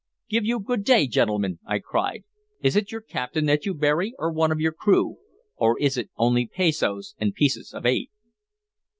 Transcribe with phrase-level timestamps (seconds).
[0.29, 2.23] "Give you good day, gentlemen," I cried.
[2.59, 5.17] "Is it your captain that you bury or one of your crew,
[5.55, 8.09] or is it only pezos and pieces of eight?"